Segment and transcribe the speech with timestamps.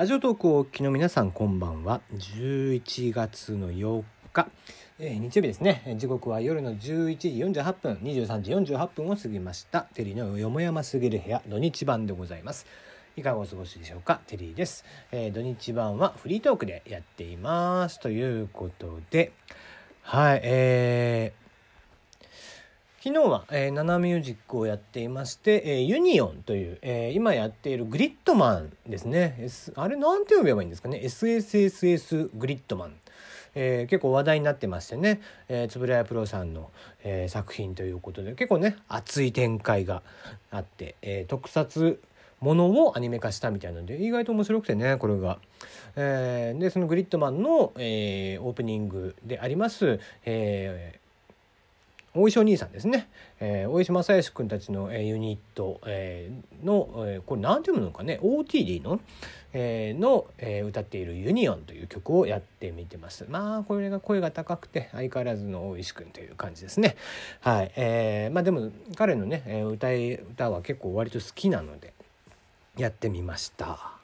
[0.00, 2.00] ラジオトークをお聞きの皆さんこんばんは。
[2.14, 4.48] 11月の4日、
[4.98, 5.94] えー、日曜日ですね。
[5.98, 9.82] 時刻は夜の11時48分23時48分を過ぎました。
[9.92, 12.64] テリーのよもやますぎる部屋土日版でございます。
[13.14, 14.22] いかがお過ごしでしょうか？
[14.26, 18.00] テリーです、えー、土日版はフリートークでやっています。
[18.00, 19.32] ということで
[20.00, 21.39] はいえー
[23.02, 32.94] 昨日は、えー、 nana music をやっていまして、えー、ユニオンという、えー、今やっているグリッドマンですね、S、あれなんて読めばいいんですかね？SSSS グリッドマン、
[33.54, 35.22] えー、結構話題になってましてね。
[35.48, 36.70] 円谷プロさんの、
[37.02, 40.02] えー、作品ということで結構ね熱い展開が
[40.50, 42.02] あって、えー、特撮
[42.40, 45.38] ものをアニメ化したみたいなので意外と面白くてねこれが。
[45.96, 50.99] えー、でそのグリッドマンの、えー、オープニングであります、え、
[52.12, 58.18] 大石お兄さんですね、えー、大石正義君たちの、えー、ユニット、えー、の、えー、これ何て読むのかね。
[58.22, 59.00] OTD の,、
[59.52, 63.26] えー、の、えー、歌っている「ユニオン」という曲をやってみてます。
[63.28, 66.96] まあこれが声が高くて相変わらずの大石君という感じですね。
[67.40, 67.72] はい。
[67.76, 71.92] えー、まあでも彼のね歌い歌は結構割と好きなので
[72.76, 73.99] やってみました。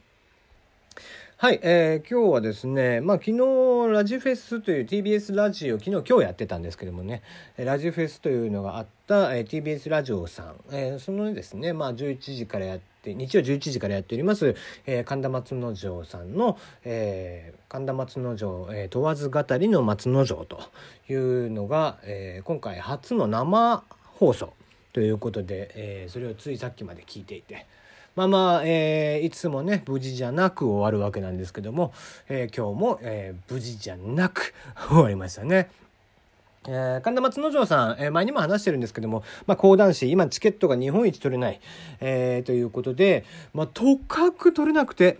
[1.38, 7.20] はい、えー、今日はですね、まあ昨日ラジフェスという TBS ラジオ、昨日今日やってたんですけどもね、
[7.58, 14.56] ラジフェスというのがあった、えー、TBS ラジオさん、えー、そのですね、まあ11時からやって、日曜11時からやっております、
[14.86, 20.58] えー、神田松之丞さんの、えー、神田松之丞、えー、問わず語りの松之丞と
[21.10, 23.84] いうのが、えー、今回初の生
[24.14, 24.54] 放送
[24.94, 27.66] ということで、えー、それをついさっきまで聞いていて、
[28.16, 31.92] まあまあ、えー、いつもね無事じゃなく終わるわけなんですけども、
[32.28, 34.54] えー、今日も、えー、無事じゃなく
[34.88, 35.68] 終わりましたね。
[36.68, 41.60] えー、神田松之丞さん、えー、前にも話してるんですけども、まあ、講談師、今チケットが日本一取れない、
[42.00, 45.18] えー、ということで、まあ、とかく取れなくて、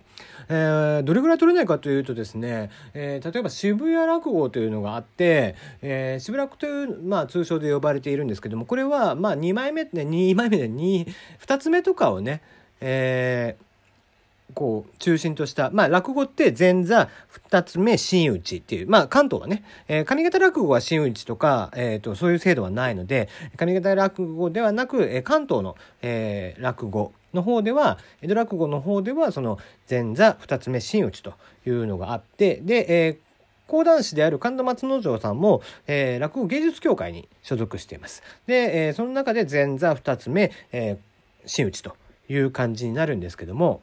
[0.49, 11.07] え、どれぐらい取れないかというとですね、え、例えば渋谷落語というのがあって、えー、渋落という、まあ、通称で呼ばれているんですけども、これは、まあ、2枚目、ね、2枚目で2、
[11.47, 12.43] 2つ目とかをね、
[12.81, 31.35] えー、こう中心とした、まあ、落語って前座二つ目真打ちっていう、まあ、関東はね、えー、上方落語は真打ちとか、えーと、そういう制度はないので上方落語ではなく、えー、関東の、えー、落語の方では江戸落語の方ではその前座二つ目真打ちと
[31.67, 33.27] いうのがあってで、えー
[33.67, 38.23] 講談師である神田松之丞さんも、えー、落語芸術協会に所属しています。
[38.47, 40.99] で、えー、その中で前座二つ目、えー、
[41.47, 41.97] 真打ちと
[42.29, 43.81] いう感じになるんですけども、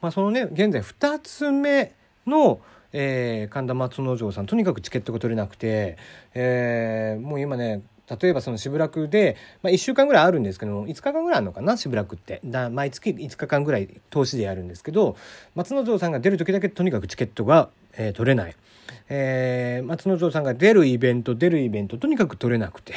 [0.00, 1.92] まあ、そのね現在2つ目
[2.26, 2.60] の、
[2.92, 5.96] えー、神田松之丞さんとにかくチケットが取れなくて、
[6.34, 7.82] えー、もう今ね
[8.20, 12.40] 例えばその渋楽で、まあ、1週間ぐらいあるんですけども5日間ぐらいあるのかな渋楽って。
[12.44, 15.16] だ毎月5日間ぐらい投資でやるんですけど
[15.54, 18.56] 松之丞さんが出る時だけとにかくチケットが、えー、取れない、
[19.08, 22.94] えー、松之丞さんが出るイベント出るイベントとにかく取れなくて。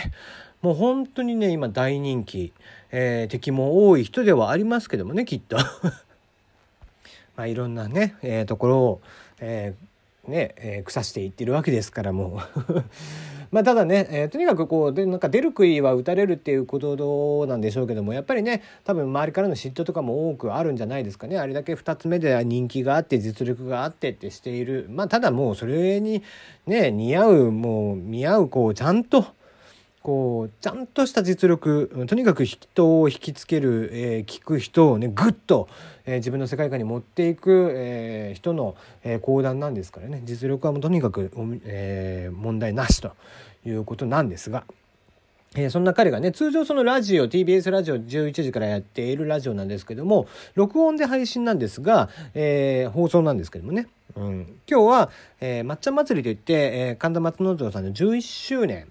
[0.61, 2.51] もう本当にね今大人気、
[2.91, 5.57] えー、敵も多い人ではありますけどもねきっと。
[7.38, 9.01] まあいろんなね、えー、ところを、
[9.39, 9.85] えー、
[10.28, 12.84] ね、えー、腐していってるわけですからもう
[13.52, 26.24] まあただね、えー、とにかくこうでなんか出る杭は打たれるっていうことなんでしょうけどもやっぱりね多分周りからの嫉妬とかも多くあるんじゃないですかねあれだけ2つ目で人気があって実力があってってしているまあただもうそれに
[26.66, 29.25] ね似合うもう見合うこうちゃんと。
[30.05, 35.67] こうちゃんとした実力とにかく人を引きつける、えー、聞く人をねぐっと、
[36.05, 41.31] えー、自分の世界観に持っていく、えー、人の、えー、講談なんですからね実力はもうとにかく、
[41.66, 43.13] えー、問題なしと
[43.66, 44.66] いうことなんですが。
[45.57, 53.87] えー、そんな彼がね、通常そのラジオ、TBS ラジオ11時からやっているラジオなんですけども、録音で配信なんですが、えー、放送なんですけどもね。
[54.17, 58.87] うん、今日は、えー、抹茶祭りといって、えー、神田松之丞さんの11周年、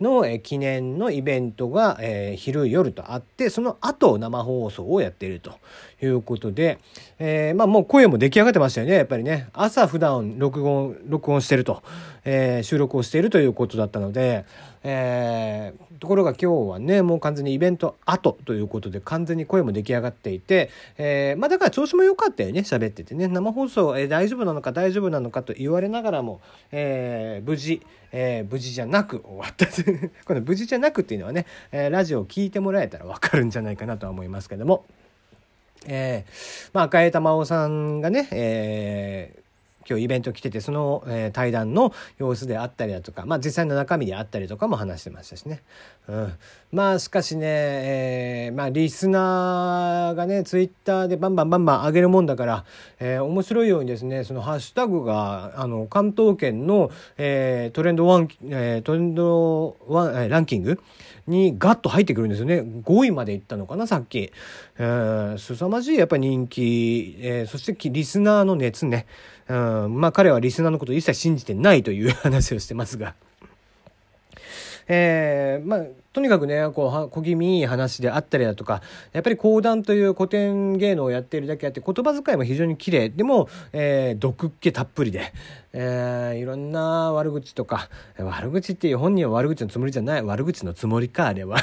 [0.00, 5.52] の、え記念のイベントが、え、昼夜とあってその後生放送をやっていると
[6.00, 6.78] いうことで、
[7.18, 9.48] えー、まあもう声も出来上がってましたよねやっぱりね。
[9.52, 11.82] 朝普段録音録音してると、
[12.24, 14.44] えー、収録をしているということだったので、
[14.84, 23.26] えー、ところが今日はねもう完全にイベント後ということで完全に声も出来上がっていて、えー、まあだから調子も良かったよね喋っててね。
[23.26, 26.40] 生放送、えー、大丈夫なのか大丈夫なのかと言われながらも、
[26.70, 29.66] えー、無事、えー、無事じゃなく終わった
[30.24, 34.84] この無事じゃなくっていうのはね、え、ラジオを聞いてもらえたらわかるんじゃないかなとは思いますけども。
[35.86, 39.47] えー、まあ赤江玉緒さんがね、えー
[39.88, 45.62] 今日イベント来ててその、え、対談の様子であったりだとか、まあ、実際の中身であったりとかも話してましたしね。
[46.08, 46.32] うん、
[46.72, 52.64] まあしかしね、えー、まあリスナーがねツイッターでバンバンバンバン上げるもんだから、
[52.98, 60.80] えー、面白いようにですねそのハッシュタグがあの関東圏の、えー、トレンドワン、え、トレンドワン、え、ランキング
[61.26, 62.60] にガッと入ってくるんですよね。
[62.60, 64.32] 5位までいったのかなさっき、
[64.78, 69.06] えー、凄まじいやっぱり人気、えー、そしてリスナーの熱ね、
[69.48, 73.14] うん、まあ彼はリスナーのこと一切信じてないという話をしてますが。
[74.90, 75.84] えー、まあ、
[76.14, 78.80] とにかくね、こう、小気味いい話であったりだとか、
[79.12, 83.10] やっぱり講談という古典芸能をやっているだけあって、言葉遣いも非常に綺麗。
[83.10, 85.34] でも、えー、毒っ気たっぷりで、
[85.74, 91.58] えー、いろんな悪口とか、悪口っていう本人は悪口のつもりじゃない、悪口のつもりか、あれは。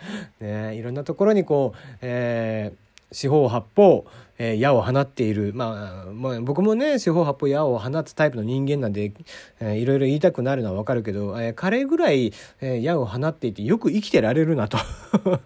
[0.40, 4.06] ね、いろんなところにこう、えー、四方八方、
[4.38, 9.12] えー、矢を放っている、まあ、まあ、僕もね四方八方矢を放つタイプの人間なんで、
[9.60, 14.78] えー、いろいろ言いたくなるのはわかるけど、えー、彼ぐらい、えー、矢を放っていてよく生きてられるなと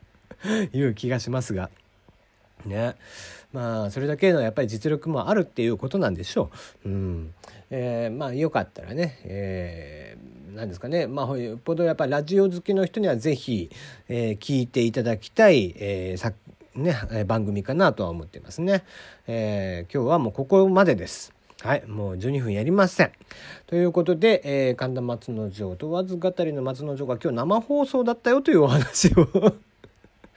[0.72, 1.70] いう気がしますが。
[2.66, 2.94] ね。
[3.52, 6.50] まあ、それだけのやっぱり実力もあるっていうことなんでしょ
[6.84, 6.88] う。
[6.88, 7.34] うん。
[7.70, 11.06] えー、まあ、よかったらね、えー、なんですかね。
[11.06, 13.70] まあ、よっぽどやっぱりラジオ好きの人にはぜひ、
[14.08, 16.36] えー、聞いていただきたい、えー、作
[16.74, 18.84] ね、番組かなとは思ってますね。
[19.26, 21.34] えー、今日はもうここまでです。
[21.62, 23.12] はい、もう12分やりません。
[23.66, 29.54] ということで、えー、神田松之丞問わず語りの松之丞が今日生放送だったよというお話を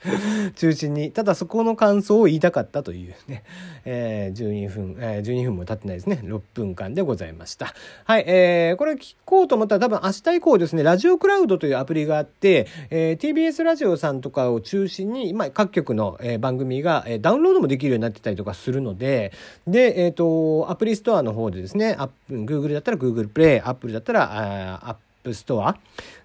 [0.56, 1.10] 中心に。
[1.10, 3.42] ただそこの感想を言いたかったというね、
[3.84, 6.20] えー、12分、えー、12分も経ってないですね。
[6.22, 7.74] 6分間でございました。
[8.04, 10.82] はい、えー、これ聞こうと思ったら多分明日以降ですね。
[10.82, 19.32] ラジオクラウドというアプリがあって、えー、TBS ラジオさんとかを中心に今各局の、えー、番組が、えー、ダウンロードもできるようになってたりとかするので。
[19.66, 21.96] でえっ、ー、とアプリストアの方でですね
[22.30, 24.96] Google だったら Google プレイ Apple だったらアッ
[25.26, 25.76] プストア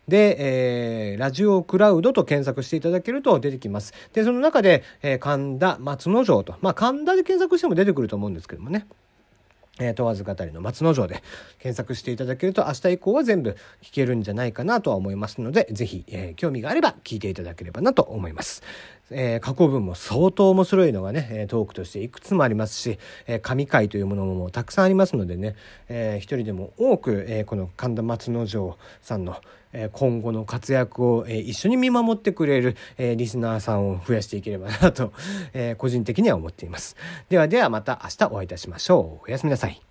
[0.08, 3.96] で、えー、ラジオクラウドと検索していただけると出てきます。
[4.14, 8.86] で、その中で、えー、神田松之丞と、まあ神田で検索しても出てくると思うんですけどもね。
[9.80, 11.24] えー、問わず語りの松之丞で
[11.58, 18.62] 検索していただけると明日以降は全部聞けるんじゃないかなとは思いますので、ぜひ、えー、興味があれば聞いていただければなと思います。
[19.10, 25.56] えー、過去分も相当面白いのがね、トークとしていくつもありますし、え、神回というものもたくさんありますのでね、
[25.90, 29.38] えー、一人でも多く、えー、この神田松之丞さんの
[29.94, 35.14] 今後の活躍を一緒に見守ってくれるリスナーさんを増やしていければなと
[35.78, 36.98] 個人的には思っています。
[37.30, 39.30] ではではまた明日お会いいたしましょう。
[39.30, 39.91] おやすみなさい。